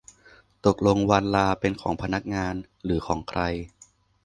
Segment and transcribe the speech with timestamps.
[0.65, 3.41] ตกลงวันลาเป็นของพนักงานหรือของใคร